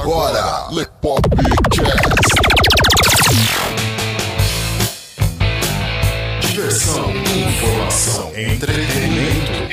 [0.00, 1.80] agora, Lepopcast.
[6.40, 9.68] Diversão, informação, entretenimento.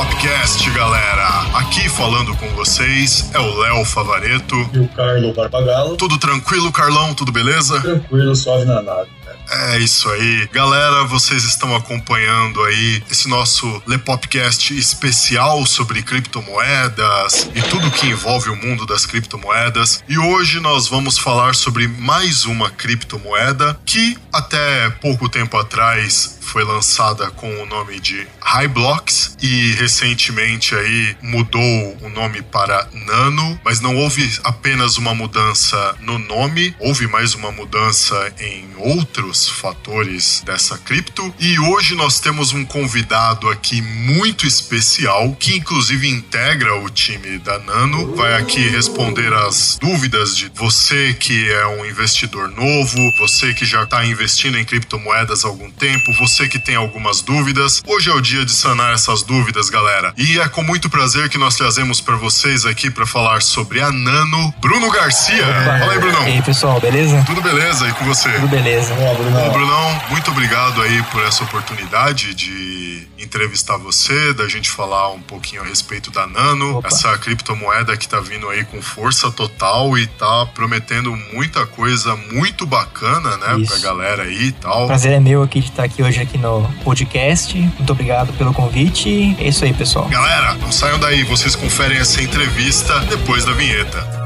[0.00, 1.28] Lepopcast, galera.
[1.52, 4.56] Aqui falando com vocês é o Léo Favareto.
[4.72, 5.94] e o Carlo Barbagalo.
[5.98, 7.12] Tudo tranquilo, Carlão?
[7.12, 7.78] Tudo beleza?
[7.80, 9.10] Tranquilo, suave na nave.
[9.50, 10.48] É isso aí.
[10.52, 18.48] Galera, vocês estão acompanhando aí esse nosso Lepopcast especial sobre criptomoedas e tudo que envolve
[18.48, 20.02] o mundo das criptomoedas.
[20.08, 26.64] E hoje nós vamos falar sobre mais uma criptomoeda que até pouco tempo atrás foi
[26.64, 33.78] lançada com o nome de Hyblocks e recentemente aí mudou o nome para Nano, mas
[33.80, 40.76] não houve apenas uma mudança no nome, houve mais uma mudança em outros fatores dessa
[40.78, 41.32] cripto.
[41.38, 47.56] E hoje nós temos um convidado aqui muito especial que inclusive integra o time da
[47.60, 53.64] Nano, vai aqui responder as dúvidas de você que é um investidor novo, você que
[53.64, 57.80] já está investindo em criptomoedas há algum tempo, você que tem algumas dúvidas.
[57.86, 60.12] Hoje é o dia de sanar essas dúvidas, galera.
[60.16, 63.90] E é com muito prazer que nós trazemos para vocês aqui para falar sobre a
[63.90, 65.44] Nano, Bruno Garcia.
[65.78, 66.28] Fala aí, Brunão.
[66.28, 67.22] E aí, pessoal, beleza?
[67.26, 67.88] Tudo beleza?
[67.88, 68.30] E com você?
[68.32, 68.94] Tudo beleza.
[68.94, 74.70] Ó, Bruno, Bom, Brunão, muito obrigado aí por essa oportunidade de entrevistar você, da gente
[74.70, 76.88] falar um pouquinho a respeito da Nano, Opa.
[76.88, 82.66] essa criptomoeda que tá vindo aí com força total e tá prometendo muita coisa muito
[82.66, 83.72] bacana, né, Isso.
[83.72, 84.86] pra galera aí e tal.
[84.86, 87.56] Prazer é meu aqui de estar aqui hoje aqui no podcast.
[87.56, 89.36] Muito obrigado pelo convite.
[89.38, 90.08] É isso aí, pessoal.
[90.08, 94.20] Galera, não saiam daí, vocês conferem essa entrevista depois da vinheta.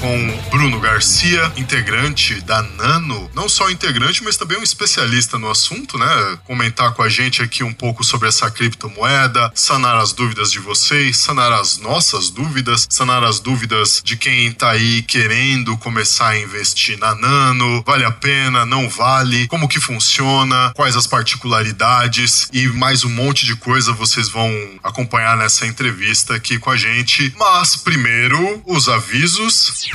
[0.00, 3.30] Com Bruno Garcia, integrante da Nano.
[3.40, 6.38] Não só integrante, mas também um especialista no assunto, né?
[6.44, 11.16] Comentar com a gente aqui um pouco sobre essa criptomoeda, sanar as dúvidas de vocês,
[11.16, 16.98] sanar as nossas dúvidas, sanar as dúvidas de quem tá aí querendo começar a investir
[16.98, 17.82] na Nano.
[17.86, 18.66] Vale a pena?
[18.66, 19.48] Não vale?
[19.48, 20.74] Como que funciona?
[20.76, 22.46] Quais as particularidades?
[22.52, 24.52] E mais um monte de coisa vocês vão
[24.84, 27.32] acompanhar nessa entrevista aqui com a gente.
[27.38, 29.88] Mas primeiro, os avisos.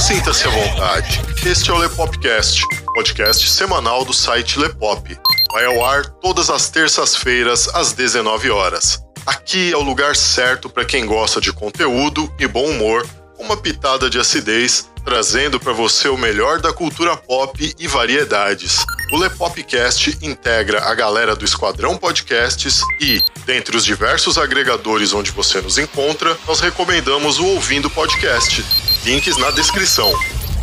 [0.00, 1.20] Sinta-se à vontade.
[1.46, 2.60] Este é o Lepopcast,
[2.92, 5.16] podcast semanal do site Lepop.
[5.52, 9.00] Vai ao ar todas as terças-feiras às 19 horas.
[9.24, 13.06] Aqui é o lugar certo para quem gosta de conteúdo e bom humor,
[13.38, 18.84] uma pitada de acidez, trazendo para você o melhor da cultura pop e variedades.
[19.12, 25.60] O Lepopcast integra a galera do Esquadrão Podcasts e, dentre os diversos agregadores onde você
[25.60, 28.64] nos encontra, nós recomendamos o Ouvindo Podcast.
[29.04, 30.12] Links na descrição.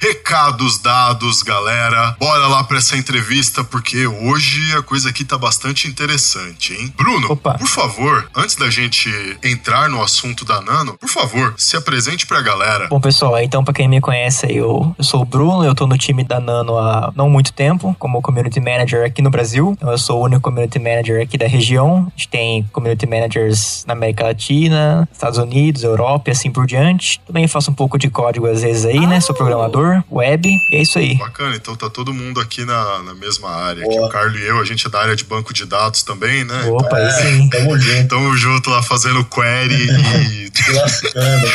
[0.00, 2.16] Recados dados, galera.
[2.18, 6.92] Bora lá pra essa entrevista, porque hoje a coisa aqui tá bastante interessante, hein?
[6.96, 7.54] Bruno, Opa.
[7.54, 9.10] por favor, antes da gente
[9.42, 12.88] entrar no assunto da Nano, por favor, se apresente pra galera.
[12.88, 15.96] Bom, pessoal, então pra quem me conhece, eu, eu sou o Bruno, eu tô no
[15.96, 19.72] time da Nano há não muito tempo, como Community Manager aqui no Brasil.
[19.76, 22.06] Então, eu sou o único Community Manager aqui da região.
[22.06, 27.20] A gente tem Community Managers na América Latina, Estados Unidos, Europa e assim por diante.
[27.26, 29.20] Também faço um pouco de código às vezes aí, né?
[29.20, 31.16] Sou programador, web, e é isso aí.
[31.16, 33.84] Bacana, então tá todo mundo aqui na, na mesma área.
[33.84, 36.44] Aqui, o Carlos e eu, a gente é da área de banco de dados também,
[36.44, 36.64] né?
[36.68, 37.48] Opa, aí É, sim.
[37.48, 41.48] tamo junto, Tamo junto lá fazendo query e, lascando.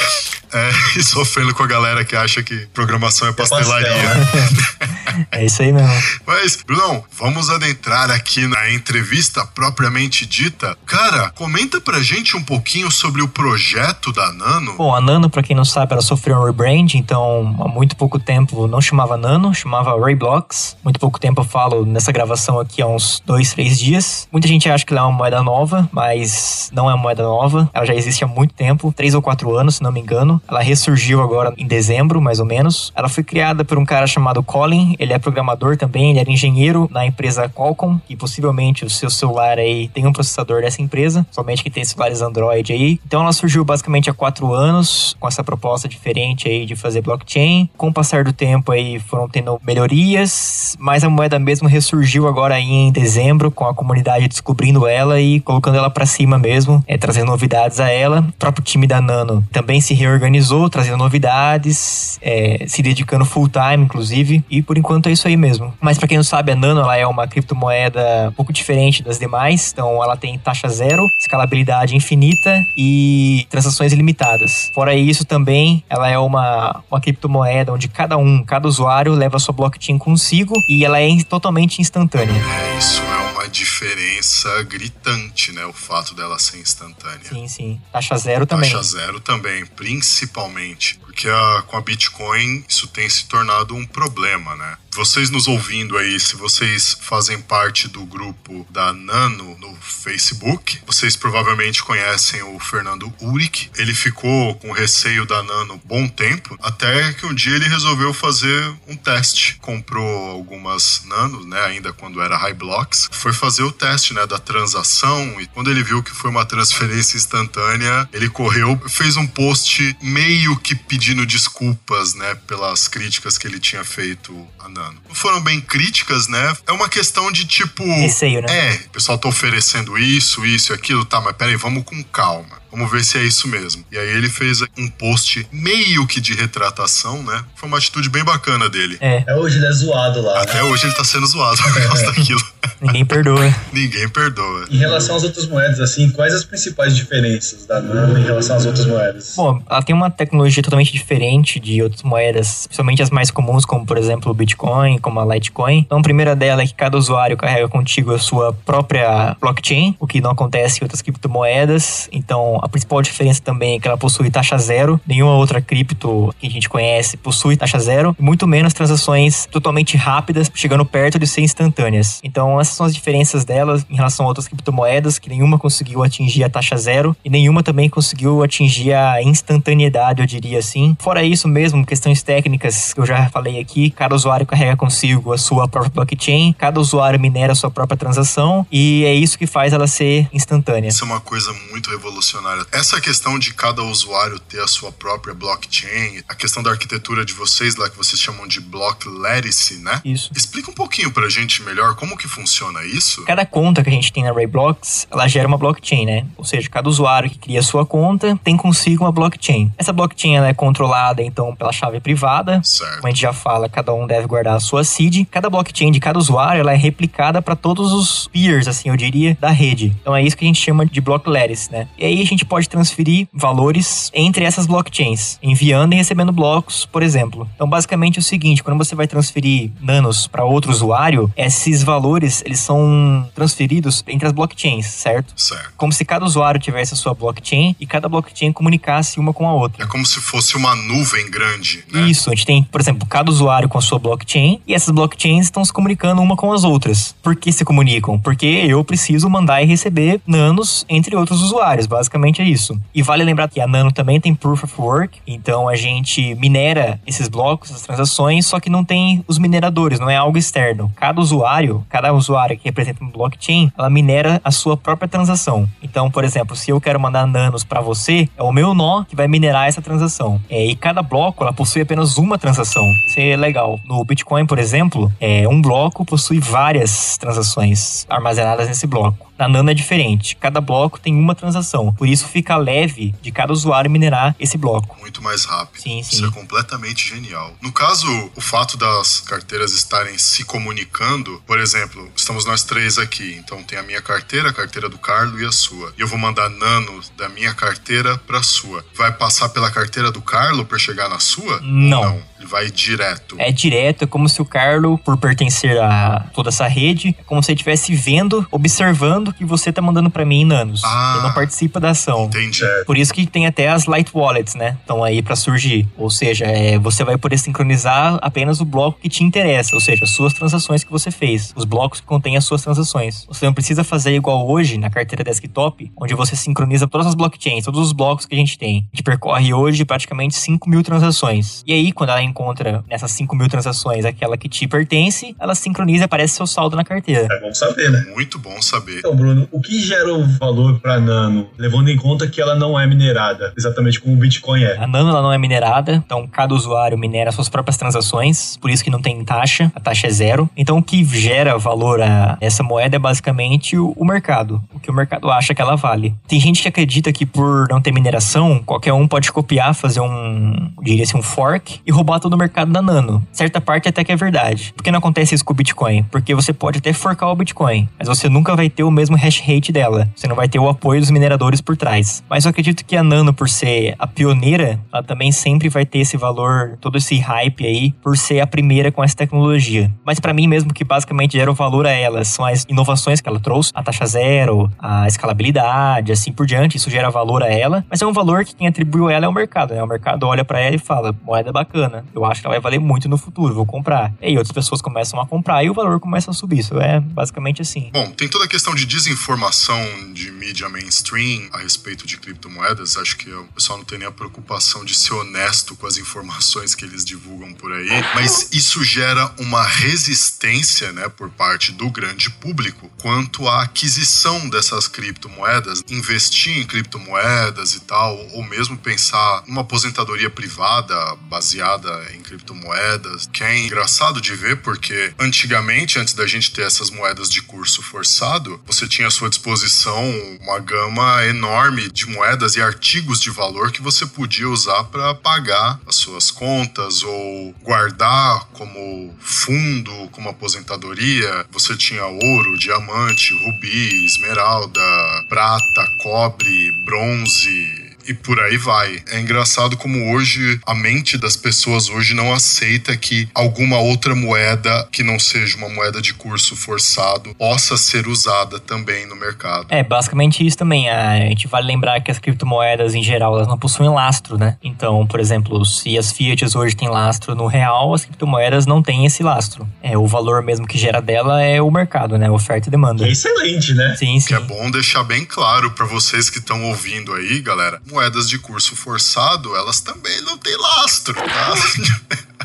[0.54, 3.90] É, e sofrendo com a galera que acha que programação é pastelaria.
[3.92, 4.92] pastel,
[5.32, 5.92] É isso aí mesmo.
[6.26, 10.78] Mas, Brunão, vamos adentrar aqui na entrevista propriamente dita.
[10.86, 14.76] Cara, comenta pra gente um pouquinho sobre o projeto da Nano.
[14.78, 18.20] Bom, a Nano, pra quem não sabe, ela sofreu um rebrand, então há muito pouco
[18.20, 20.78] tempo não chamava Nano, chamava Rayblocks.
[20.84, 24.28] Muito pouco tempo eu falo nessa gravação aqui há uns dois, três dias.
[24.32, 27.70] Muita gente acha que ela é uma moeda nova, mas não é uma moeda nova.
[27.74, 30.41] Ela já existe há muito tempo, três ou quatro anos, se não me engano.
[30.48, 32.92] Ela ressurgiu agora em dezembro, mais ou menos.
[32.96, 36.90] Ela foi criada por um cara chamado Colin, ele é programador também, ele era engenheiro
[36.92, 41.64] na empresa Qualcomm, e possivelmente o seu celular aí tem um processador dessa empresa, somente
[41.64, 43.00] que tem celulares Android aí.
[43.06, 47.70] Então ela surgiu basicamente há quatro anos, com essa proposta diferente aí de fazer blockchain.
[47.78, 52.56] Com o passar do tempo aí foram tendo melhorias, mas a moeda mesmo ressurgiu agora
[52.56, 56.98] aí em dezembro, com a comunidade descobrindo ela e colocando ela pra cima mesmo, é,
[56.98, 58.22] trazendo novidades a ela.
[58.22, 60.31] O próprio time da Nano também se reorganizou,
[60.70, 64.44] trazendo novidades, é, se dedicando full time, inclusive.
[64.50, 65.74] E por enquanto é isso aí mesmo.
[65.80, 69.20] Mas pra quem não sabe, a Nano ela é uma criptomoeda um pouco diferente das
[69.20, 69.72] demais.
[69.72, 74.72] Então ela tem taxa zero, escalabilidade infinita e transações ilimitadas.
[74.74, 79.54] Fora isso também, ela é uma, uma criptomoeda onde cada um, cada usuário leva sua
[79.54, 82.34] blockchain consigo e ela é totalmente instantânea.
[82.34, 85.66] É, isso é uma diferença gritante, né?
[85.66, 87.28] O fato dela ser instantânea.
[87.28, 87.82] Sim, sim.
[87.92, 88.70] Taxa zero também.
[88.72, 91.00] Taxa zero também, principalmente.
[91.00, 94.78] Porque a- com a Bitcoin isso tem se tornado um problema, né?
[94.94, 101.16] Vocês nos ouvindo aí, se vocês fazem parte do grupo da Nano no Facebook, vocês
[101.16, 103.70] provavelmente conhecem o Fernando Uric.
[103.78, 108.76] Ele ficou com receio da Nano bom tempo, até que um dia ele resolveu fazer
[108.86, 109.56] um teste.
[109.62, 113.10] Comprou algumas Nanos, né, ainda quando era High Blocks.
[113.14, 117.16] Foi fazer o teste, né, da transação e quando ele viu que foi uma transferência
[117.16, 123.60] instantânea, ele correu, fez um post meio que pedindo desculpas, né, pelas críticas que ele
[123.60, 124.81] tinha feito a Nano.
[125.08, 126.56] Não foram bem críticas, né?
[126.68, 128.48] É uma questão de tipo, Receio, né?
[128.50, 132.61] é, o pessoal tá oferecendo isso, isso e aquilo, tá, mas peraí, vamos com calma.
[132.72, 133.84] Vamos ver se é isso mesmo.
[133.92, 137.44] E aí ele fez um post meio que de retratação, né?
[137.56, 138.98] Foi uma atitude bem bacana dele.
[139.02, 140.42] É, É hoje ele é zoado lá, né?
[140.42, 142.42] Até hoje ele tá sendo zoado por causa daquilo.
[142.82, 143.56] ninguém perdoa.
[143.74, 144.66] Ninguém perdoa.
[144.70, 148.66] Em relação às outras moedas, assim, quais as principais diferenças da Nano em relação às
[148.66, 149.34] outras moedas?
[149.36, 153.86] Bom, ela tem uma tecnologia totalmente diferente de outras moedas, principalmente as mais comuns, como
[153.86, 155.80] por exemplo o Bitcoin, como a Litecoin.
[155.80, 160.08] Então, a primeira dela é que cada usuário carrega contigo a sua própria blockchain, o
[160.08, 162.08] que não acontece em outras criptomoedas.
[162.12, 165.00] Então, a principal diferença também é que ela possui taxa zero.
[165.06, 170.52] Nenhuma outra cripto que a gente conhece possui taxa zero, muito menos transações totalmente rápidas,
[170.54, 172.20] chegando perto de ser instantâneas.
[172.24, 176.44] Então, essas são as diferenças delas em relação a outras criptomoedas, que nenhuma conseguiu atingir
[176.44, 180.96] a taxa zero e nenhuma também conseguiu atingir a instantaneidade, eu diria assim.
[181.00, 185.38] Fora isso mesmo, questões técnicas que eu já falei aqui, cada usuário carrega consigo a
[185.38, 189.74] sua própria blockchain, cada usuário minera a sua própria transação e é isso que faz
[189.74, 190.90] ela ser instantânea.
[190.90, 192.51] Isso é uma coisa muito revolucionária.
[192.72, 197.34] Essa questão de cada usuário ter a sua própria blockchain, a questão da arquitetura de
[197.34, 200.02] vocês lá que vocês chamam de block lattice, né?
[200.04, 200.32] Isso.
[200.36, 203.24] Explica um pouquinho pra gente melhor como que funciona isso.
[203.26, 206.26] Cada conta que a gente tem na Rayblocks, ela gera uma blockchain, né?
[206.38, 209.72] Ou seja, cada usuário que cria a sua conta tem consigo uma blockchain.
[209.78, 212.62] Essa blockchain ela é controlada, então, pela chave privada.
[212.64, 212.96] Certo.
[212.96, 215.26] Como a gente já fala, cada um deve guardar a sua seed.
[215.30, 219.38] Cada blockchain de cada usuário, ela é replicada para todos os peers, assim, eu diria,
[219.40, 219.96] da rede.
[220.02, 221.88] Então é isso que a gente chama de block lattice, né?
[221.98, 227.04] E aí a gente pode transferir valores entre essas blockchains, enviando e recebendo blocos, por
[227.04, 227.48] exemplo.
[227.56, 232.42] Então, basicamente é o seguinte, quando você vai transferir nanos para outro usuário, esses valores,
[232.46, 235.34] eles são transferidos entre as blockchains, certo?
[235.36, 235.74] Certo.
[235.76, 239.54] Como se cada usuário tivesse a sua blockchain e cada blockchain comunicasse uma com a
[239.54, 239.84] outra.
[239.84, 242.08] É como se fosse uma nuvem grande, né?
[242.10, 245.46] Isso, a gente tem, por exemplo, cada usuário com a sua blockchain e essas blockchains
[245.46, 247.16] estão se comunicando uma com as outras.
[247.22, 248.20] Por que se comunicam?
[248.20, 251.88] Porque eu preciso mandar e receber nanos entre outros usuários.
[251.88, 252.80] Basicamente basicamente é isso.
[252.96, 257.00] E vale lembrar que a Nano também tem Proof of Work, então a gente minera
[257.06, 260.92] esses blocos, essas transações, só que não tem os mineradores, não é algo externo.
[260.96, 265.68] Cada usuário, cada usuário que representa um blockchain, ela minera a sua própria transação.
[265.84, 269.16] Então, por exemplo, se eu quero mandar nanos para você, é o meu nó que
[269.16, 270.40] vai minerar essa transação.
[270.50, 272.84] É, e cada bloco, ela possui apenas uma transação.
[273.08, 273.80] Isso é legal.
[273.86, 279.32] No Bitcoin, por exemplo, é, um bloco possui várias transações armazenadas nesse bloco.
[279.42, 280.36] Na Nano é diferente.
[280.36, 281.92] Cada bloco tem uma transação.
[281.94, 284.98] Por isso fica leve de cada usuário minerar esse bloco.
[285.00, 285.82] Muito mais rápido.
[285.82, 286.16] Sim, sim.
[286.16, 287.56] Isso é completamente genial.
[287.62, 293.36] No caso, o fato das carteiras estarem se comunicando, por exemplo, estamos nós três aqui.
[293.38, 295.94] Então tem a minha carteira, a carteira do Carlo e a sua.
[295.98, 298.86] E eu vou mandar nano da minha carteira para sua.
[298.96, 301.60] Vai passar pela carteira do Carlo para chegar na sua?
[301.62, 302.02] Não.
[302.02, 302.31] não.
[302.42, 303.36] Ele vai direto.
[303.38, 307.44] É direto, é como se o Carlo, por pertencer a toda essa rede, é como
[307.44, 310.82] se ele estivesse vendo, observando que você tá mandando pra mim em nanos.
[310.84, 311.14] Ah.
[311.18, 312.26] Ele não participa da ação.
[312.26, 312.66] Entendi.
[312.66, 312.84] É.
[312.84, 314.76] Por isso que tem até as light wallets, né?
[314.82, 315.88] Estão aí pra surgir.
[315.96, 320.04] Ou seja, é, você vai poder sincronizar apenas o bloco que te interessa, ou seja,
[320.04, 323.28] as suas transações que você fez, os blocos que contêm as suas transações.
[323.28, 327.66] Você não precisa fazer igual hoje na carteira desktop, onde você sincroniza todas as blockchains,
[327.66, 328.88] todos os blocos que a gente tem.
[328.92, 331.62] A gente percorre hoje praticamente 5 mil transações.
[331.68, 336.04] E aí, quando ela encontra nessas 5 mil transações aquela que te pertence, ela sincroniza
[336.04, 337.28] e aparece seu saldo na carteira.
[337.30, 338.06] É bom saber, né?
[338.14, 339.00] Muito bom saber.
[339.00, 342.80] Então, Bruno, o que gera o valor para Nano, levando em conta que ela não
[342.80, 344.78] é minerada, exatamente como o Bitcoin é?
[344.78, 348.84] A Nano ela não é minerada, então cada usuário minera suas próprias transações, por isso
[348.84, 350.50] que não tem taxa, a taxa é zero.
[350.56, 354.90] Então o que gera valor a essa moeda é basicamente o, o mercado, o que
[354.90, 356.16] o mercado acha que ela vale.
[356.28, 360.72] Tem gente que acredita que por não ter mineração, qualquer um pode copiar, fazer um,
[360.82, 363.26] diria assim, um fork e roubar todo o mercado da Nano.
[363.32, 364.74] Certa parte até que é verdade.
[364.76, 366.04] Por que não acontece isso com o Bitcoin?
[366.04, 369.40] Porque você pode até forcar o Bitcoin, mas você nunca vai ter o mesmo hash
[369.40, 370.08] rate dela.
[370.16, 372.24] Você não vai ter o apoio dos mineradores por trás.
[372.30, 376.00] Mas eu acredito que a Nano, por ser a pioneira, ela também sempre vai ter
[376.00, 379.92] esse valor, todo esse hype aí, por ser a primeira com essa tecnologia.
[380.06, 383.28] Mas pra mim mesmo que basicamente gera o valor a ela são as inovações que
[383.28, 387.86] ela trouxe, a taxa zero, a escalabilidade, assim por diante, isso gera valor a ela,
[387.90, 389.84] mas é um valor que quem atribuiu a ela é o mercado, né?
[389.84, 392.80] O mercado olha pra ela e fala, moeda bacana, eu acho que ela vai valer
[392.80, 394.14] muito no futuro, vou comprar.
[394.22, 397.00] E aí outras pessoas começam a comprar e o valor começa a subir, isso é
[397.00, 397.90] basicamente assim.
[397.94, 399.80] Bom, tem toda a questão de desinformação
[400.14, 402.98] de mídia mainstream a respeito de criptomoedas.
[402.98, 406.76] Acho que o pessoal não tem nem a preocupação de ser honesto com as informações
[406.76, 407.90] que eles divulgam por aí.
[408.16, 414.88] Mas isso gera uma resistência, né, por parte do grande público quanto à aquisição dessas
[414.88, 423.28] criptomoedas, investir em criptomoedas e tal, ou mesmo pensar numa aposentadoria privada baseada em criptomoedas.
[423.32, 427.82] Que é engraçado de ver porque antigamente, antes da gente ter essas moedas de curso
[427.82, 430.10] forçado, você tinha à sua disposição
[430.42, 435.80] uma gama enorme de moedas e artigos de valor que você podia usar para pagar
[435.88, 441.46] as suas contas ou guardar como fundo, como aposentadoria.
[441.52, 444.82] Você tinha ouro, diamante, rubi, esmeralda,
[445.30, 447.81] prata, cobre, bronze,
[448.12, 449.02] e por aí vai.
[449.10, 454.88] É engraçado como hoje a mente das pessoas hoje não aceita que alguma outra moeda
[454.92, 459.66] que não seja uma moeda de curso forçado possa ser usada também no mercado.
[459.70, 460.90] É, basicamente isso também.
[460.90, 464.58] A gente vale lembrar que as criptomoedas, em geral, elas não possuem lastro, né?
[464.62, 469.06] Então, por exemplo, se as fiats hoje têm lastro no real, as criptomoedas não têm
[469.06, 469.68] esse lastro.
[469.82, 472.30] É, o valor mesmo que gera dela é o mercado, né?
[472.30, 473.04] Oferta e demanda.
[473.04, 473.96] Que é excelente, né?
[473.98, 474.28] Sim, sim.
[474.28, 477.82] Que é bom deixar bem claro para vocês que estão ouvindo aí, galera.
[478.02, 481.54] Moedas de curso forçado, elas também não têm lastro, tá?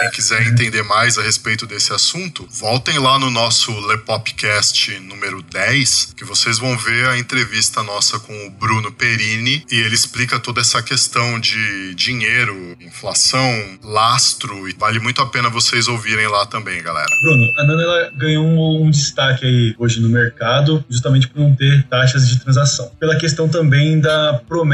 [0.00, 6.14] Quem quiser entender mais a respeito desse assunto, voltem lá no nosso Lepopcast número 10,
[6.16, 10.60] que vocês vão ver a entrevista nossa com o Bruno Perini e ele explica toda
[10.60, 16.82] essa questão de dinheiro, inflação, lastro e vale muito a pena vocês ouvirem lá também,
[16.82, 17.10] galera.
[17.22, 21.54] Bruno, a Nano ela ganhou um, um destaque aí hoje no mercado, justamente por não
[21.54, 22.90] ter taxas de transação.
[22.98, 24.65] Pela questão também da promessa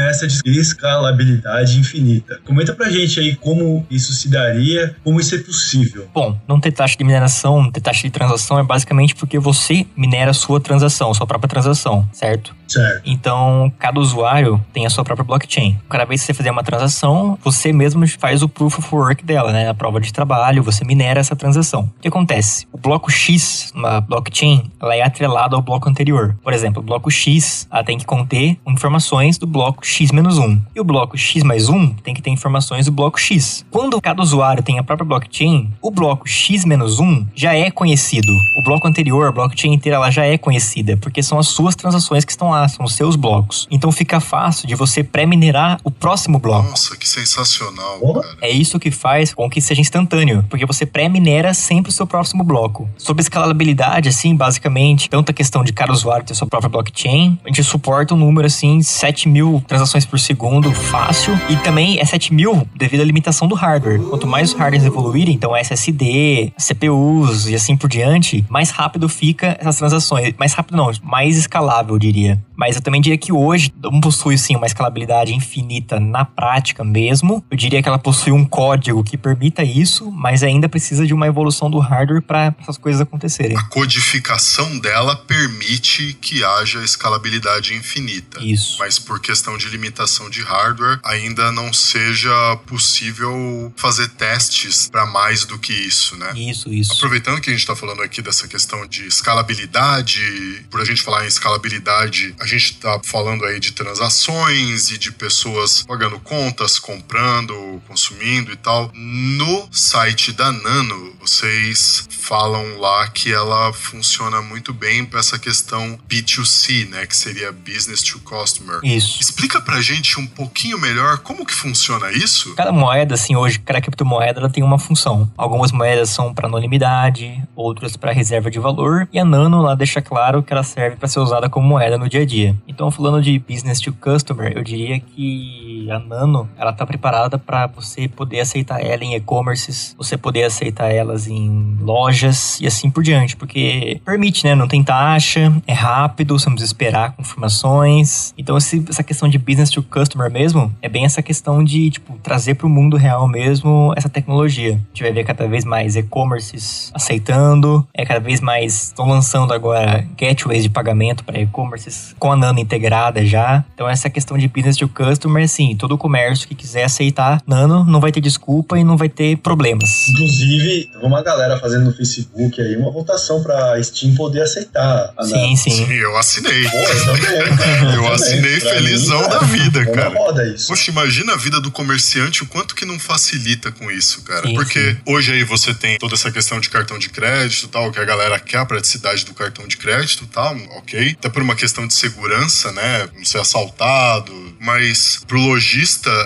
[0.43, 2.39] de escalabilidade infinita.
[2.45, 6.07] Comenta pra gente aí como isso se daria, como isso é possível.
[6.13, 9.85] Bom, não ter taxa de mineração, não ter taxa de transação é basicamente porque você
[9.95, 12.55] minera a sua transação, sua própria transação, certo?
[12.67, 13.01] Certo.
[13.05, 15.79] Então, cada usuário tem a sua própria blockchain.
[15.87, 19.51] Cada vez que você fizer uma transação, você mesmo faz o proof of work dela,
[19.51, 19.69] né?
[19.69, 21.91] A prova de trabalho, você minera essa transação.
[21.97, 22.65] O que acontece?
[22.71, 26.35] O bloco X, uma blockchain, ela é atrelada ao bloco anterior.
[26.41, 30.61] Por exemplo, o bloco X ela tem que conter informações do bloco X-1.
[30.75, 33.65] E o bloco X mais 1 tem que ter informações do bloco X.
[33.69, 38.31] Quando cada usuário tem a própria blockchain, o bloco x-1 já é conhecido.
[38.57, 42.25] O bloco anterior, a blockchain inteira, ela já é conhecida, porque são as suas transações
[42.25, 43.67] que estão lá, são os seus blocos.
[43.71, 46.69] Então fica fácil de você pré-minerar o próximo bloco.
[46.69, 48.37] Nossa, que sensacional, cara.
[48.41, 52.43] É isso que faz com que seja instantâneo, porque você pré-minera sempre o seu próximo
[52.43, 52.89] bloco.
[52.97, 57.47] Sobre escalabilidade, assim, basicamente, tanto a questão de cada usuário ter sua própria blockchain, a
[57.47, 62.31] gente suporta um número, assim, 7 mil transações por segundo, fácil, e também é 7
[62.31, 63.99] mil devido à limitação do hardware.
[64.01, 69.57] Quanto mais os hardwares evoluírem, então SSD, CPUs e assim por diante, mais rápido fica
[69.59, 70.35] essas transações.
[70.37, 72.39] Mais rápido não, mais escalável, eu diria.
[72.55, 77.43] Mas eu também diria que hoje não possui sim uma escalabilidade infinita na prática mesmo.
[77.49, 81.25] Eu diria que ela possui um código que permita isso, mas ainda precisa de uma
[81.25, 83.57] evolução do hardware para essas coisas acontecerem.
[83.57, 88.39] A codificação dela permite que haja escalabilidade infinita.
[88.39, 88.77] Isso.
[88.77, 95.45] Mas por questão de limitação de hardware, ainda não seja possível fazer testes para mais
[95.45, 96.31] do que isso, né?
[96.35, 96.93] Isso, isso.
[96.93, 101.25] Aproveitando que a gente está falando aqui dessa questão de escalabilidade, por a gente falar
[101.25, 107.81] em escalabilidade, a gente está falando aí de transações e de pessoas pagando contas, comprando,
[107.87, 108.91] consumindo e tal.
[108.93, 115.99] No site da Nano, vocês falam lá que ela funciona muito bem para essa questão
[116.09, 118.79] B2C, né, que seria business to customer.
[118.83, 119.19] Isso.
[119.21, 122.55] Explica pra gente um pouquinho melhor como que funciona isso?
[122.55, 125.29] Cada moeda, assim, hoje, cada criptomoeda, ela tem uma função.
[125.37, 130.01] Algumas moedas são para anonimidade, outras para reserva de valor, e a Nano lá deixa
[130.01, 132.55] claro que ela serve para ser usada como moeda no dia a dia.
[132.67, 137.67] Então, falando de business to customer, eu diria que a Nano, ela tá preparada para
[137.67, 143.03] você poder aceitar ela em e-commerces, você poder aceitar elas em lojas e assim por
[143.03, 144.55] diante, porque permite, né?
[144.55, 148.33] Não tem taxa, é rápido, você não precisa esperar confirmações.
[148.37, 152.17] Então, esse- essa questão de business to customer mesmo, é bem essa questão de, tipo,
[152.23, 154.73] trazer para o mundo real mesmo essa tecnologia.
[154.73, 159.53] A gente vai ver cada vez mais e-commerces aceitando, é cada vez mais estão lançando
[159.53, 163.63] agora gateways de pagamento para e-commerces com a Nano integrada já.
[163.73, 167.99] Então essa questão de business to customer, assim, todo comércio que quiser aceitar Nano não
[167.99, 170.07] vai ter desculpa e não vai ter problemas.
[170.09, 175.23] Inclusive, teve uma galera fazendo no Facebook aí uma votação pra Steam poder aceitar a
[175.23, 175.57] Sim, Nano.
[175.57, 175.69] sim.
[175.85, 176.63] Sim, eu assinei.
[176.69, 177.93] Pô, eu também.
[177.93, 180.09] Eu assinei Pra felizão mim, da vida, na cara.
[180.17, 180.67] roda isso.
[180.67, 184.47] Poxa, imagina a vida do comerciante, o quanto que não facilita com isso, cara.
[184.47, 184.97] Sim, Porque sim.
[185.05, 188.05] hoje aí você tem toda essa questão de cartão de crédito e tal, que a
[188.05, 191.15] galera quer a praticidade do cartão de crédito e tal, ok.
[191.19, 193.07] Até por uma questão de segurança, né?
[193.15, 194.33] Não ser assaltado.
[194.59, 195.62] Mas pro lojista,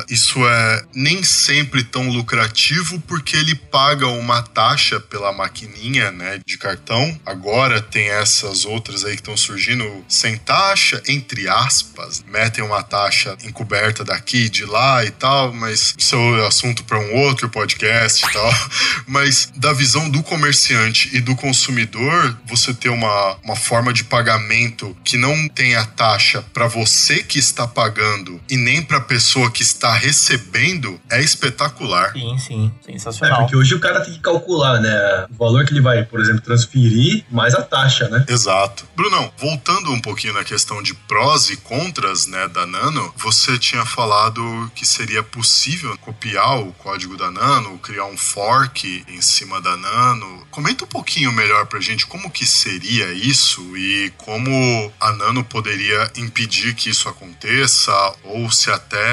[0.10, 6.40] isso é nem sempre tão lucrativo porque ele paga uma taxa pela maquininha, né?
[6.46, 7.20] De cartão.
[7.26, 12.24] Agora tem essas outras aí que estão surgindo sem taxa, entre aspas.
[12.28, 17.16] Metem uma taxa encoberta daqui, de lá e tal, mas isso é assunto para um
[17.16, 18.48] outro podcast e tal.
[19.08, 24.96] Mas da visão do comerciante e do consumidor, você ter uma, uma forma de pagamento
[25.04, 29.52] que não tem a taxa para você que está pagando e nem para a pessoa
[29.52, 32.14] que está recebendo é espetacular.
[32.14, 32.72] Sim, sim.
[32.88, 33.42] É, Sensacional.
[33.42, 35.26] porque hoje o cara tem que calcular, né?
[35.30, 38.24] O valor que ele vai, por exemplo, transferir, mais a taxa, né?
[38.30, 38.88] Exato.
[38.96, 43.86] Brunão, voltando um pouquinho na questão de prós e contras, né, da Nano, você tinha
[43.86, 49.76] falado que seria possível copiar o código da Nano, criar um fork em cima da
[49.76, 50.48] Nano.
[50.50, 56.10] Comenta um pouquinho melhor pra gente como que seria isso e como a Nano poderia
[56.16, 57.92] impedir que isso aconteça
[58.24, 59.07] ou se até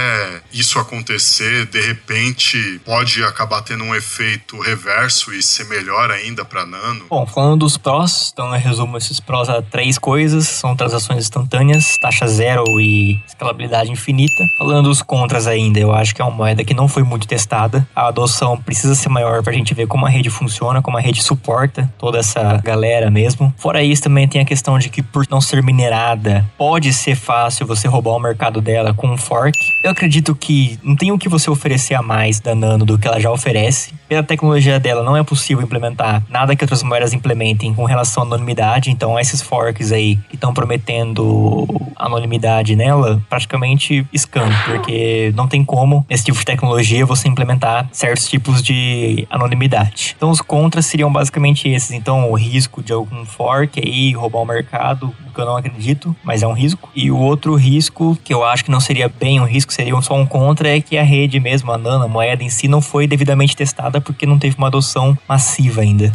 [0.52, 6.64] isso acontecer, de repente pode acabar tendo um efeito reverso e ser melhor ainda pra
[6.64, 7.06] Nano.
[7.10, 11.96] Bom, falando dos prós, então eu resumo esses prós a três coisas: são transações instantâneas,
[11.98, 14.44] taxa zero e escalabilidade infinita.
[14.58, 17.86] Falando dos contras ainda, eu acho que é uma moeda que não foi muito testada.
[17.94, 21.22] A adoção precisa ser maior pra gente ver como a rede funciona, como a rede
[21.22, 23.52] suporta toda essa galera mesmo.
[23.58, 27.66] Fora isso, também tem a questão de que por não ser minerada, pode ser fácil
[27.66, 29.58] você roubar o mercado dela com um fork.
[29.84, 33.06] Eu acredito que não tem o que você oferecer a mais da Nano do que
[33.06, 33.92] ela já oferece.
[34.08, 38.26] Pela tecnologia dela, não é possível implementar nada que outras moedas implementem com relação à
[38.26, 38.90] anonimidade.
[38.90, 46.06] Então, esses forks aí que estão prometendo anonimidade nela, praticamente scam, porque não tem como,
[46.08, 50.14] nesse tipo de tecnologia, você implementar certos tipos de anonimidade.
[50.16, 51.90] Então, os contras seriam basicamente esses.
[51.90, 56.16] Então, o risco de algum fork aí roubar o mercado, o que eu não acredito,
[56.24, 56.88] mas é um risco.
[56.94, 60.14] E o outro risco, que eu acho que não seria bem um risco, seria só
[60.14, 63.06] um contra, é que a rede mesmo, a Nano, a moeda em si, não foi
[63.06, 66.12] devidamente testada porque não teve uma adoção massiva ainda.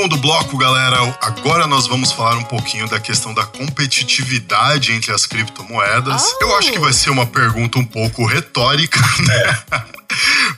[0.08, 5.26] Segundo bloco, galera, agora nós vamos falar um pouquinho da questão da competitividade entre as
[5.26, 6.34] criptomoedas.
[6.40, 9.84] Eu acho que vai ser uma pergunta um pouco retórica, né?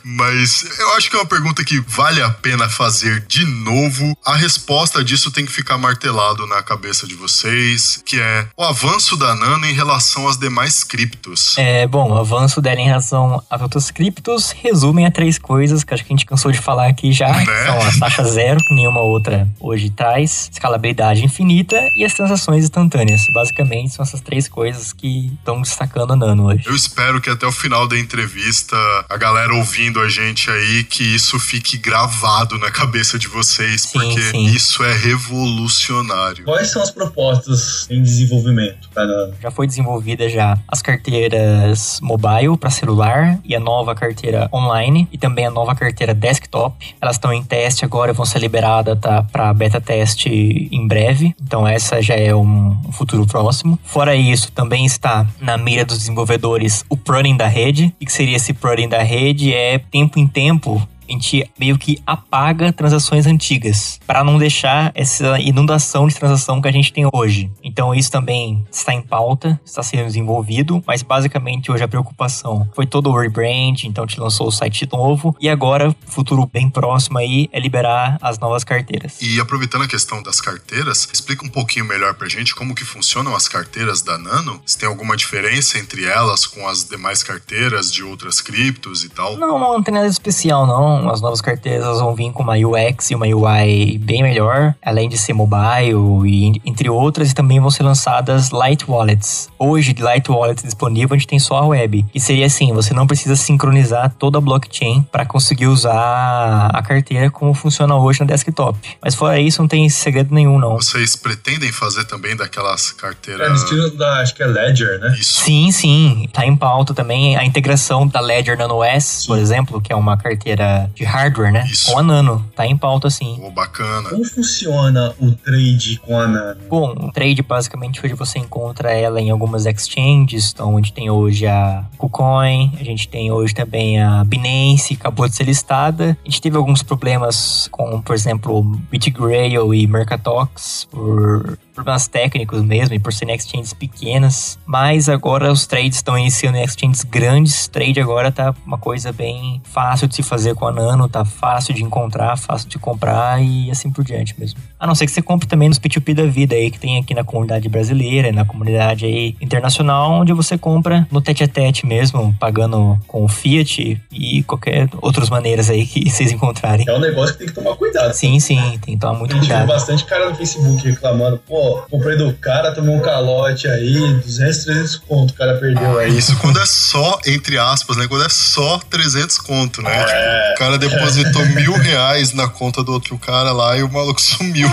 [0.04, 4.16] Mas eu acho que é uma pergunta que vale a pena fazer de novo.
[4.24, 9.16] A resposta disso tem que ficar martelado na cabeça de vocês, que é o avanço
[9.16, 11.56] da Nano em relação às demais criptos.
[11.58, 15.92] É, bom, o avanço dela em relação às outras criptos resumem a três coisas que
[15.94, 17.28] acho que a gente cansou de falar aqui já.
[17.28, 17.44] Né?
[17.44, 22.64] que São a taxa zero, que nenhuma outra hoje traz, escalabilidade infinita e as transações
[22.64, 23.22] instantâneas.
[23.32, 26.64] Basicamente, são essas três coisas que estão destacando a Nano hoje.
[26.66, 28.76] Eu espero que até o final da entrevista,
[29.08, 33.92] a galera ouvindo a gente aí, que isso fique gravado na cabeça de vocês, Sim,
[33.92, 34.44] porque sim.
[34.46, 36.44] isso é revolucionário.
[36.44, 39.34] Quais são as propostas em desenvolvimento Nano?
[39.40, 45.18] Já foi desenvolvida já as carteiras mobile para celular e a nova carteira online e
[45.18, 46.94] também a nova carteira desktop.
[47.00, 51.34] Elas estão em teste agora, vão ser liberadas tá, para beta teste em breve.
[51.42, 53.78] Então essa já é um futuro próximo.
[53.84, 57.94] Fora isso, também está na mira dos desenvolvedores o pruning da rede.
[58.00, 59.29] E que seria esse pruning da rede?
[59.52, 65.40] É tempo em tempo a gente meio que apaga transações antigas para não deixar essa
[65.40, 67.50] inundação de transação que a gente tem hoje.
[67.62, 72.86] Então isso também está em pauta, está sendo desenvolvido, mas basicamente hoje a preocupação foi
[72.86, 77.48] todo o rebrand, então gente lançou o site novo e agora, futuro bem próximo aí,
[77.52, 79.18] é liberar as novas carteiras.
[79.22, 83.34] E aproveitando a questão das carteiras, explica um pouquinho melhor pra gente como que funcionam
[83.34, 84.60] as carteiras da Nano.
[84.66, 89.36] Se tem alguma diferença entre elas com as demais carteiras de outras criptos e tal.
[89.36, 90.99] Não, não tem nada especial, não.
[91.08, 95.16] As novas carteiras vão vir com uma UX e uma UI bem melhor, além de
[95.16, 99.48] ser mobile e entre outras, e também vão ser lançadas Light Wallets.
[99.58, 102.04] Hoje, de Light Wallet disponível, a gente tem só a web.
[102.14, 107.30] E seria assim, você não precisa sincronizar toda a blockchain para conseguir usar a carteira
[107.30, 108.78] como funciona hoje na desktop.
[109.02, 110.74] Mas fora isso, não tem segredo nenhum, não.
[110.76, 113.62] Vocês pretendem fazer também daquelas É no carteiras.
[113.62, 115.14] estilo da, acho que é Ledger, né?
[115.18, 115.40] Isso.
[115.42, 116.28] Sim, sim.
[116.32, 120.16] Tá em pauta também a integração da Ledger Nano S, por exemplo, que é uma
[120.16, 121.66] carteira de hardware, né?
[121.70, 121.92] Isso.
[121.92, 122.44] Com a Nano.
[122.54, 123.36] Tá em pauta, sim.
[123.40, 124.10] Pô, bacana.
[124.10, 126.60] Como funciona o trade com a Nano?
[126.68, 131.46] Bom, o trade basicamente hoje você encontra ela em algumas exchanges, então onde tem hoje
[131.46, 136.16] a KuCoin, a gente tem hoje também a Binance, que acabou de ser listada.
[136.24, 142.94] A gente teve alguns problemas com, por exemplo, BitGrail e Mercatox por problemas técnicos mesmo
[142.94, 147.68] e por serem exchanges pequenas, mas agora os trades estão iniciando em exchanges grandes.
[147.68, 151.74] Trade agora tá uma coisa bem fácil de se fazer com a Nano, tá fácil
[151.74, 154.60] de encontrar, fácil de comprar e assim por diante mesmo.
[154.78, 157.14] A não ser que você compre também nos P2P da vida aí que tem aqui
[157.14, 161.86] na comunidade brasileira e na comunidade aí internacional, onde você compra no tete a tete
[161.86, 166.86] mesmo, pagando com o Fiat e qualquer outras maneiras aí que vocês encontrarem.
[166.88, 168.12] É um negócio que tem que tomar cuidado.
[168.14, 169.66] Sim, sim, tem que tomar muito cuidado.
[169.66, 171.59] bastante cara no Facebook reclamando, pô,
[171.90, 176.16] comprei do cara, tomei um calote aí, 200, 300 conto, o cara perdeu aí.
[176.16, 178.06] Isso quando é só, entre aspas, né?
[178.08, 180.04] Quando é só 300 conto, né?
[180.04, 184.20] Tipo, o cara depositou mil reais na conta do outro cara lá e o maluco
[184.20, 184.68] sumiu.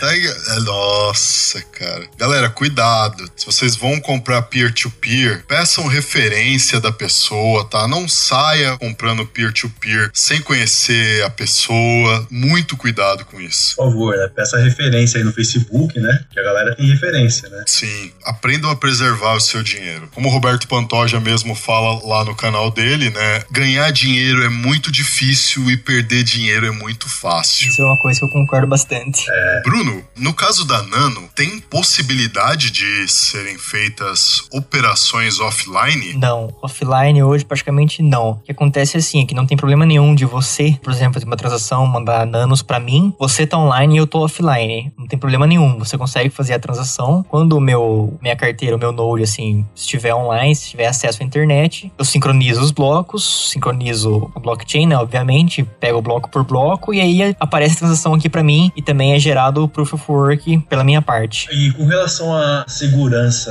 [0.00, 2.08] Tá aí, é, Nossa, cara.
[2.16, 3.30] Galera, cuidado.
[3.36, 7.86] Se vocês vão comprar peer-to-peer, peçam referência da pessoa, tá?
[7.86, 12.26] Não saia comprando peer-to-peer sem conhecer a pessoa.
[12.30, 13.76] Muito cuidado com isso.
[13.76, 14.30] Por favor, né?
[14.34, 14.69] Peça referência
[15.16, 16.24] aí no Facebook, né?
[16.32, 17.64] Que a galera tem referência, né?
[17.66, 20.08] Sim, aprendam a preservar o seu dinheiro.
[20.14, 23.42] Como o Roberto Pantoja mesmo fala lá no canal dele, né?
[23.50, 27.68] Ganhar dinheiro é muito difícil e perder dinheiro é muito fácil.
[27.68, 29.26] Isso é uma coisa que eu concordo bastante.
[29.64, 36.12] Bruno, Bruno, no caso da Nano, tem possibilidade de serem feitas operações offline?
[36.14, 38.32] Não, offline hoje praticamente não.
[38.32, 41.14] O que acontece é assim, é que não tem problema nenhum de você, por exemplo,
[41.14, 44.59] fazer uma transação, mandar nanos pra mim, você tá online e eu tô offline.
[44.98, 45.78] Não tem problema nenhum.
[45.78, 47.24] Você consegue fazer a transação.
[47.28, 51.26] Quando o meu minha carteira, o meu node assim, estiver online, se tiver acesso à
[51.26, 57.00] internet, eu sincronizo os blocos, sincronizo a blockchain, né, obviamente, pego bloco por bloco e
[57.00, 60.58] aí aparece a transação aqui para mim e também é gerado o proof of work
[60.68, 61.48] pela minha parte.
[61.52, 63.50] E com relação à segurança,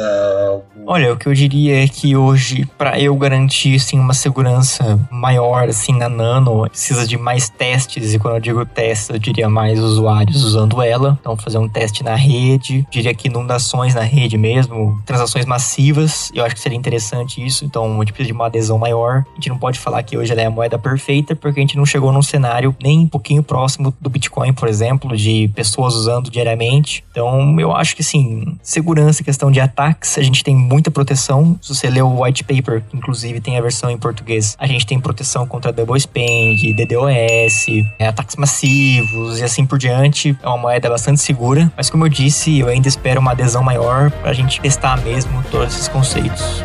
[0.85, 5.69] Olha, o que eu diria é que hoje, para eu garantir assim, uma segurança maior
[5.69, 8.13] assim na Nano, precisa de mais testes.
[8.13, 10.98] E quando eu digo testes, eu diria mais usuários usando ela.
[11.19, 16.31] Então, fazer um teste na rede, diria que inundações na rede mesmo, transações massivas.
[16.33, 17.65] Eu acho que seria interessante isso.
[17.65, 19.23] Então, a gente precisa de uma adesão maior.
[19.31, 21.77] A gente não pode falar que hoje ela é a moeda perfeita, porque a gente
[21.77, 26.29] não chegou num cenário nem um pouquinho próximo do Bitcoin, por exemplo, de pessoas usando
[26.29, 27.03] diariamente.
[27.11, 31.57] Então, eu acho que sim, segurança, questão de ataques, a gente tem muita proteção.
[31.61, 34.85] Se você ler o white paper, que inclusive tem a versão em português, a gente
[34.85, 37.65] tem proteção contra double spend, DDoS,
[37.97, 40.37] é, ataques massivos e assim por diante.
[40.41, 44.11] É uma moeda bastante segura, mas como eu disse, eu ainda espero uma adesão maior
[44.11, 46.63] pra gente testar mesmo todos esses conceitos.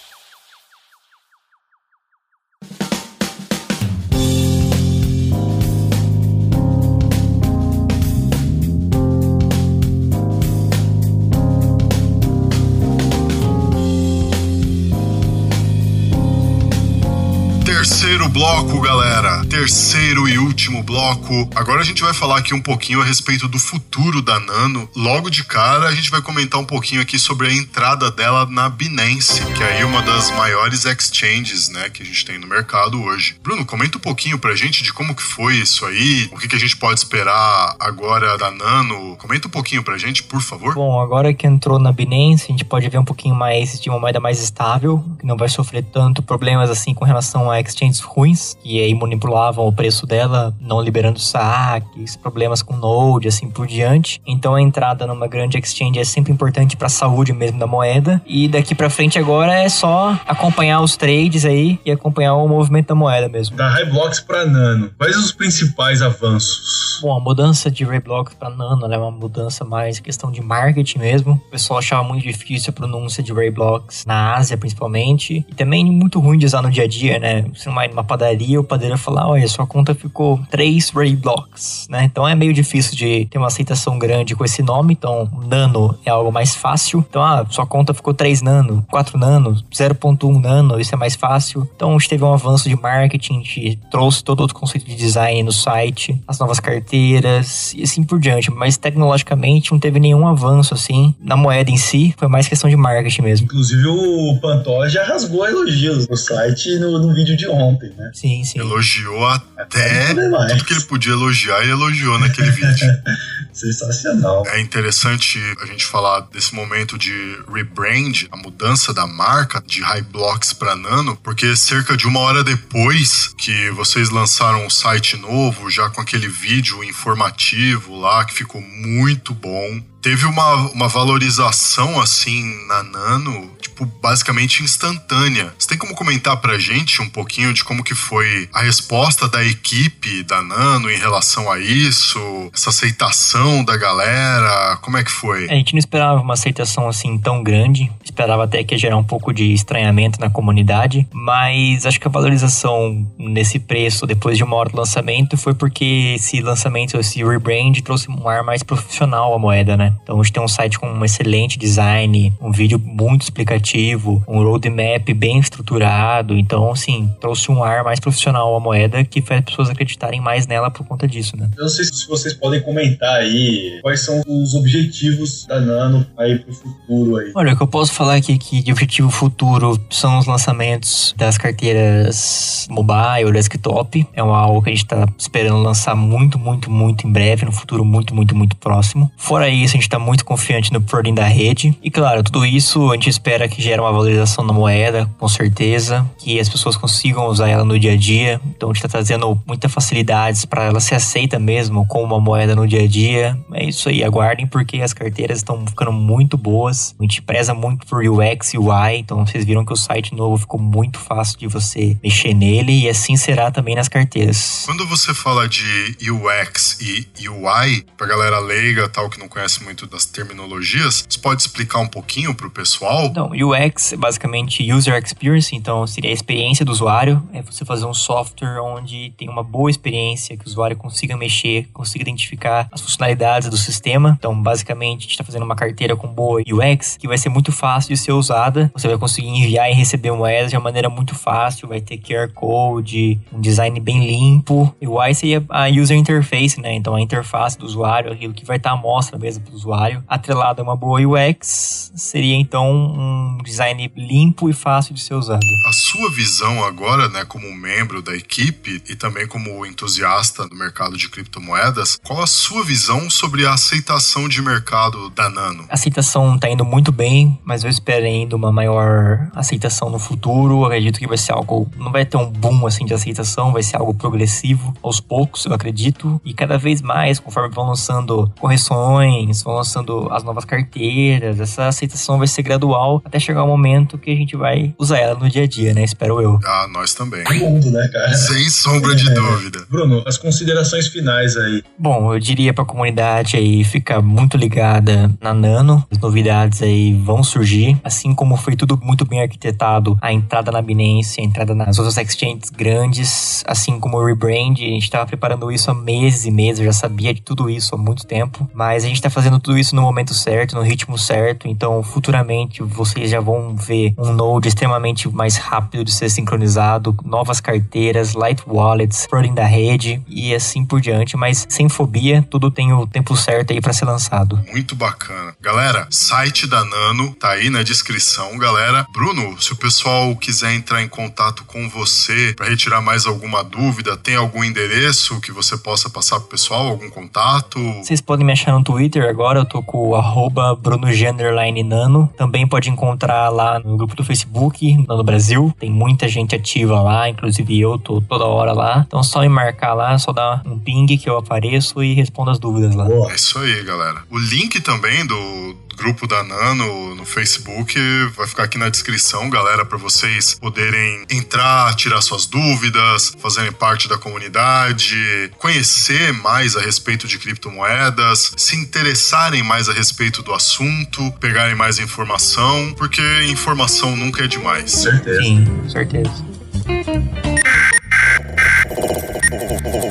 [18.21, 19.43] Terceiro bloco, galera.
[19.45, 21.49] Terceiro e último bloco.
[21.55, 24.87] Agora a gente vai falar aqui um pouquinho a respeito do futuro da Nano.
[24.95, 28.69] Logo de cara, a gente vai comentar um pouquinho aqui sobre a entrada dela na
[28.69, 33.01] Binance, que é aí uma das maiores exchanges, né, que a gente tem no mercado
[33.01, 33.37] hoje.
[33.41, 36.55] Bruno, comenta um pouquinho pra gente de como que foi isso aí, o que, que
[36.55, 39.15] a gente pode esperar agora da Nano.
[39.17, 40.75] Comenta um pouquinho pra gente, por favor.
[40.75, 43.99] Bom, agora que entrou na Binance, a gente pode ver um pouquinho mais de uma
[43.99, 48.55] moeda mais estável, que não vai sofrer tanto problemas assim com relação a exchanges ruins,
[48.61, 54.21] que aí manipulavam o preço dela, não liberando saques, problemas com node, assim por diante.
[54.25, 58.21] Então a entrada numa grande exchange é sempre importante para a saúde mesmo da moeda.
[58.25, 62.87] E daqui para frente agora é só acompanhar os trades aí e acompanhar o movimento
[62.87, 63.55] da moeda mesmo.
[63.55, 66.99] da Highblocks para Nano, quais os principais avanços?
[67.01, 70.99] Bom, a mudança de Rayblock para Nano né, é uma mudança mais questão de marketing
[70.99, 71.33] mesmo.
[71.33, 75.43] O pessoal achava muito difícil a pronúncia de Rayblocks na Ásia, principalmente.
[75.49, 77.43] E também muito ruim de usar no dia a dia, né?
[77.55, 82.03] Você não vai numa padaria, o padeiro falar, olha, sua conta ficou 3 Rayblocks, né?
[82.03, 84.93] Então é meio difícil de ter uma aceitação grande com esse nome.
[84.93, 87.05] Então, Nano é algo mais fácil.
[87.07, 91.67] Então, ah, sua conta ficou 3 Nano, 4 Nano, 0.1 Nano, isso é mais fácil.
[91.75, 94.95] Então, a gente teve um avanço de marketing, a gente trouxe todo outro conceito de
[94.95, 98.51] design no site, as novas carteiras e assim por diante.
[98.51, 102.75] Mas tecnologicamente não teve nenhum avanço assim na moeda em si, foi mais questão de
[102.75, 103.45] marketing mesmo.
[103.45, 108.11] Inclusive o Pantoja rasgou elogios no site no, no vídeo de ontem, né?
[108.13, 108.59] Sim, sim.
[108.59, 110.51] Elogiou até demais.
[110.51, 112.87] tudo que ele podia elogiar e elogiou naquele vídeo.
[113.53, 114.43] Sensacional.
[114.47, 120.03] É interessante a gente falar desse momento de rebrand, a mudança da marca de High
[120.03, 125.69] Blocks para Nano, porque cerca de uma hora depois que vocês lançaram um site novo,
[125.69, 129.81] já com aquele vídeo informativo lá, que ficou muito bom.
[130.01, 135.53] Teve uma, uma valorização assim na Nano, tipo, basicamente instantânea.
[135.57, 139.43] Você tem como comentar pra gente um pouquinho de como que foi a resposta da
[139.43, 142.19] equipe da Nano em relação a isso?
[142.51, 144.77] Essa aceitação da galera?
[144.81, 145.45] Como é que foi?
[145.45, 149.03] A gente não esperava uma aceitação assim tão grande, esperava até que ia gerar um
[149.03, 154.55] pouco de estranhamento na comunidade, mas acho que a valorização nesse preço depois de uma
[154.55, 159.37] hora do lançamento foi porque esse lançamento, esse rebrand trouxe um ar mais profissional à
[159.37, 159.90] moeda, né?
[160.03, 164.43] Então a gente tem um site com um excelente design, um vídeo muito explicativo, um
[164.43, 169.45] roadmap bem estruturado, então assim, trouxe um ar mais profissional à moeda que fez as
[169.45, 171.49] pessoas acreditarem mais nela por conta disso, né?
[171.57, 176.39] Eu não sei se vocês podem comentar aí quais são os objetivos da Nano aí
[176.39, 177.31] pro futuro aí.
[177.35, 181.37] Olha, o que eu posso falar aqui que de objetivo futuro são os lançamentos das
[181.37, 184.05] carteiras mobile, desktop.
[184.13, 187.51] É uma- algo que a gente tá esperando lançar muito, muito, muito em breve, no
[187.51, 189.11] futuro muito, muito, muito próximo.
[189.17, 191.75] Fora isso, a gente gente está muito confiante no pruning da rede.
[191.81, 196.07] E claro, tudo isso a gente espera que gere uma valorização na moeda, com certeza,
[196.19, 198.39] que as pessoas consigam usar ela no dia a dia.
[198.45, 202.55] Então a gente está trazendo muitas facilidades para ela ser aceita mesmo como uma moeda
[202.55, 203.37] no dia a dia.
[203.53, 206.95] É isso aí, aguardem porque as carteiras estão ficando muito boas.
[206.99, 210.37] A gente preza muito por UX e UI, então vocês viram que o site novo
[210.37, 214.63] ficou muito fácil de você mexer nele e assim será também nas carteiras.
[214.65, 219.70] Quando você fala de UX e UI, pra galera leiga, tal, que não conhece muito
[219.87, 223.05] das terminologias, você pode explicar um pouquinho pro pessoal?
[223.05, 227.21] Então, UX é basicamente User Experience, então seria a experiência do usuário.
[227.33, 231.67] É você fazer um software onde tem uma boa experiência, que o usuário consiga mexer,
[231.73, 234.15] consiga identificar as funcionalidades do sistema.
[234.17, 237.51] Então, basicamente, a gente está fazendo uma carteira com boa UX, que vai ser muito
[237.51, 238.71] fácil de ser usada.
[238.73, 242.31] Você vai conseguir enviar e receber moedas de uma maneira muito fácil, vai ter QR
[242.33, 244.75] Code, um design bem limpo.
[244.81, 246.73] UI seria a User Interface, né?
[246.73, 250.03] Então, a interface do usuário, aquilo que vai estar à mostra mesmo para o usuário.
[250.07, 255.45] Atrelado a uma boa UX, seria então um design limpo e fácil de ser usado.
[255.67, 260.97] A sua visão agora, né, como membro da equipe e também como entusiasta do mercado
[260.97, 265.65] de criptomoedas, qual a sua visão sobre a aceitação de mercado da Nano?
[265.69, 270.61] A aceitação tá indo muito bem, mas eu espero ainda uma maior aceitação no futuro.
[270.61, 271.69] Eu acredito que vai ser algo.
[271.77, 275.53] Não vai ter um boom assim de aceitação, vai ser algo progressivo, aos poucos, eu
[275.53, 276.19] acredito.
[276.25, 282.17] E cada vez mais, conforme vão lançando correções, vão lançando as novas carteiras, essa aceitação
[282.17, 285.43] vai ser gradual até chegar o momento que a gente vai usar ela no dia
[285.43, 285.83] a dia, né?
[285.83, 286.39] Espero eu.
[286.45, 287.23] Ah, nós também.
[287.39, 288.13] Mundo, né, cara?
[288.13, 289.13] Sem sombra de É.
[289.13, 289.65] dúvida.
[289.69, 291.63] Bruno, as considerações finais aí.
[291.77, 295.85] Bom, eu diria pra comunidade aí ficar muito ligada na Nano.
[295.91, 297.79] As novidades aí vão surgir.
[297.83, 301.97] Assim como foi tudo muito bem arquitetado, a entrada na Binance, a entrada nas outras
[301.97, 306.59] exchanges grandes, assim como o rebrand, a gente tava preparando isso há meses e meses,
[306.59, 308.49] eu já sabia de tudo isso há muito tempo.
[308.53, 311.47] Mas a gente tá fazendo tudo isso no momento certo, no ritmo certo.
[311.47, 317.39] Então, futuramente, vocês já vão ver um node extremamente mais rápido de ser sincronizado, novas
[317.39, 321.15] carteiras, light wallets, pruning da rede e assim por diante.
[321.15, 324.39] Mas sem fobia, tudo tem o tempo certo aí pra ser lançado.
[324.51, 325.35] Muito bacana.
[325.41, 328.85] Galera, site da Nano tá aí na descrição, galera.
[328.93, 333.97] Bruno, se o pessoal quiser entrar em contato com você para retirar mais alguma dúvida,
[333.97, 337.59] tem algum endereço que você possa passar pro pessoal, algum contato?
[337.83, 342.11] Vocês podem me achar no Twitter agora, eu tô com o arroba BrunoGenderlineNano.
[342.17, 345.53] Também pode encontrar lá no grupo do Facebook, Nano Brasil.
[345.59, 348.83] Tem muita gente ativa lá, inclusive eu tô toda hora lá.
[348.87, 352.39] Então só me marcar lá, só dar um ping que eu apareço e respondo as
[352.39, 352.85] dúvidas lá.
[352.85, 353.11] Boa.
[353.11, 354.03] É isso aí, galera.
[354.09, 357.73] O link também do grupo da Nano no Facebook
[358.15, 363.89] vai ficar aqui na descrição, galera, para vocês poderem entrar, tirar suas dúvidas, fazerem parte
[363.89, 371.11] da comunidade, conhecer mais a respeito de criptomoedas, se interessarem mais a respeito do assunto,
[371.19, 374.71] pegarem mais informação, porque informação nunca é demais.
[374.71, 375.21] Certeza.
[375.23, 376.25] Sim, certeza.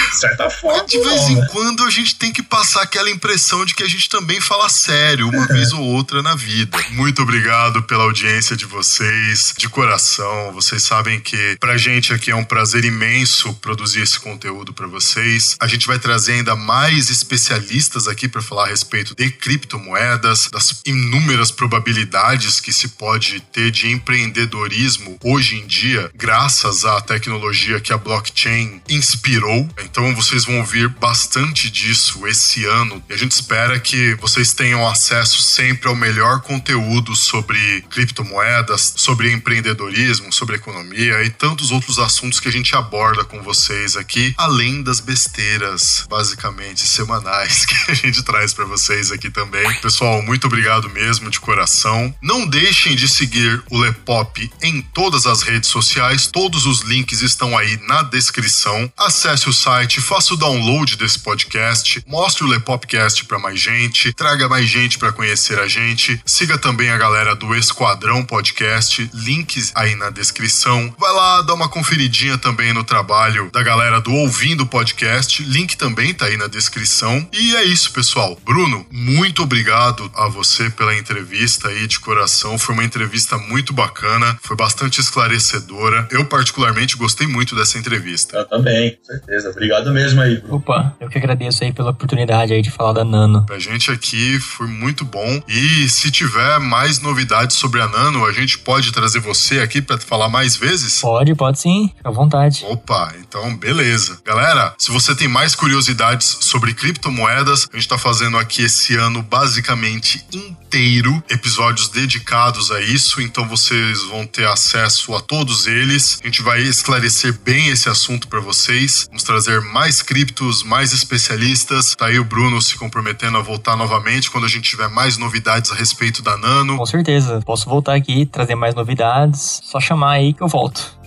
[0.09, 0.85] De certa forma.
[0.85, 1.47] De vez não, em né?
[1.51, 5.29] quando a gente tem que passar aquela impressão de que a gente também fala sério
[5.29, 6.77] uma vez ou outra na vida.
[6.91, 10.51] Muito obrigado pela audiência de vocês, de coração.
[10.51, 15.55] Vocês sabem que pra gente aqui é um prazer imenso produzir esse conteúdo pra vocês.
[15.59, 20.79] A gente vai trazer ainda mais especialistas aqui pra falar a respeito de criptomoedas, das
[20.85, 27.91] inúmeras probabilidades que se pode ter de empreendedorismo hoje em dia, graças à tecnologia que
[27.91, 29.67] a blockchain inspirou.
[29.83, 33.03] Então vocês vão ouvir bastante disso esse ano.
[33.09, 39.31] E a gente espera que vocês tenham acesso sempre ao melhor conteúdo sobre criptomoedas, sobre
[39.31, 44.83] empreendedorismo, sobre economia e tantos outros assuntos que a gente aborda com vocês aqui, além
[44.83, 49.38] das besteiras, basicamente semanais que a gente traz para vocês aqui também.
[49.81, 52.13] Pessoal, muito obrigado mesmo de coração.
[52.21, 56.27] Não deixem de seguir o Lepop em todas as redes sociais.
[56.27, 58.91] Todos os links estão aí na descrição.
[58.97, 64.49] Acesse o site, faça o download desse podcast, mostre o Lepopcast para mais gente, traga
[64.49, 66.21] mais gente para conhecer a gente.
[66.25, 70.93] Siga também a galera do Esquadrão Podcast, links aí na descrição.
[70.97, 76.13] Vai lá dar uma conferidinha também no trabalho da galera do Ouvindo Podcast, link também
[76.13, 77.27] tá aí na descrição.
[77.31, 78.37] E é isso, pessoal.
[78.43, 82.57] Bruno, muito obrigado a você pela entrevista aí de coração.
[82.57, 86.07] Foi uma entrevista muito bacana, foi bastante esclarecedora.
[86.09, 88.37] Eu particularmente gostei muito dessa entrevista.
[88.37, 89.49] Eu também, com certeza.
[89.49, 90.55] Obrigado mesmo aí, Bruno.
[90.55, 93.45] Opa, eu que agradeço aí pela oportunidade aí de falar da Nano.
[93.45, 95.41] Pra gente aqui foi muito bom.
[95.47, 99.97] E se tiver mais novidades sobre a Nano, a gente pode trazer você aqui para
[99.97, 101.01] falar mais vezes?
[101.01, 102.63] Pode, pode sim, fica à vontade.
[102.69, 104.21] Opa, então beleza.
[104.23, 109.08] Galera, se você tem mais curiosidades sobre criptomoedas, a gente tá fazendo aqui esse ano
[109.21, 116.19] basicamente inteiro episódios dedicados a isso, então vocês vão ter acesso a todos eles.
[116.23, 119.05] A gente vai esclarecer bem esse assunto para vocês.
[119.07, 121.95] Vamos trazer mais criptos, mais especialistas.
[121.95, 125.71] Tá aí o Bruno se comprometendo a voltar novamente quando a gente tiver mais novidades
[125.71, 126.77] a respeito da Nano.
[126.77, 129.61] Com certeza, posso voltar aqui, trazer mais novidades.
[129.63, 130.98] Só chamar aí que eu volto.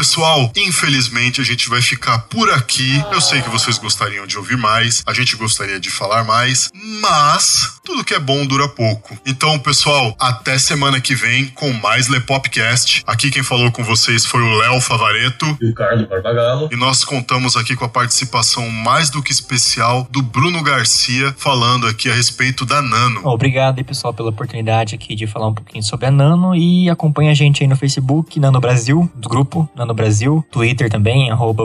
[0.00, 3.04] Pessoal, infelizmente a gente vai ficar por aqui.
[3.12, 6.70] Eu sei que vocês gostariam de ouvir mais, a gente gostaria de falar mais,
[7.02, 9.18] mas tudo que é bom dura pouco.
[9.26, 13.02] Então, pessoal, até semana que vem com mais Lepopcast.
[13.06, 15.44] Aqui quem falou com vocês foi o Léo Favareto.
[15.60, 16.70] E o Carlos Barbagalo.
[16.72, 21.86] E nós contamos aqui com a participação mais do que especial do Bruno Garcia, falando
[21.86, 23.20] aqui a respeito da Nano.
[23.24, 27.32] Obrigado aí, pessoal, pela oportunidade aqui de falar um pouquinho sobre a Nano e acompanha
[27.32, 31.64] a gente aí no Facebook, Nano Brasil, do grupo Nano Brasil, Twitter também, arroba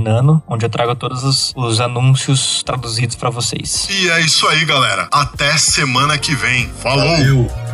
[0.00, 3.88] Nano, onde eu trago todos os, os anúncios traduzidos para vocês.
[3.90, 5.08] E é isso aí, galera.
[5.12, 6.68] Até semana que vem.
[6.68, 7.06] Falou!
[7.06, 7.67] Valeu.